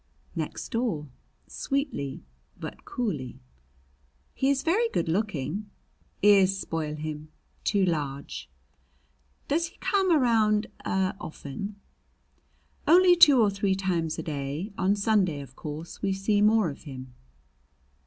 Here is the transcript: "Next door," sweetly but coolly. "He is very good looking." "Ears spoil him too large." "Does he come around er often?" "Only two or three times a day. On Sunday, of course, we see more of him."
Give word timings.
"Next 0.35 0.69
door," 0.69 1.09
sweetly 1.45 2.23
but 2.59 2.85
coolly. 2.85 3.39
"He 4.33 4.49
is 4.49 4.63
very 4.63 4.89
good 4.89 5.07
looking." 5.07 5.69
"Ears 6.23 6.57
spoil 6.57 6.95
him 6.95 7.29
too 7.63 7.85
large." 7.85 8.49
"Does 9.47 9.67
he 9.67 9.77
come 9.77 10.11
around 10.11 10.65
er 10.87 11.13
often?" 11.21 11.75
"Only 12.87 13.15
two 13.15 13.39
or 13.43 13.51
three 13.51 13.75
times 13.75 14.17
a 14.17 14.23
day. 14.23 14.71
On 14.75 14.95
Sunday, 14.95 15.39
of 15.39 15.55
course, 15.55 16.01
we 16.01 16.13
see 16.13 16.41
more 16.41 16.71
of 16.71 16.85
him." 16.85 17.13